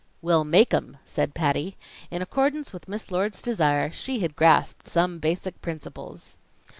"We'll 0.19 0.43
make 0.43 0.73
'em!" 0.73 0.97
said 1.05 1.35
Patty. 1.35 1.77
In 2.09 2.23
accordance 2.23 2.73
with 2.73 2.87
Miss 2.87 3.11
Lord's 3.11 3.39
desire, 3.39 3.91
she 3.91 4.21
had 4.21 4.35
grasped 4.35 4.87
some 4.87 5.19
basic 5.19 5.61
principles. 5.61 6.39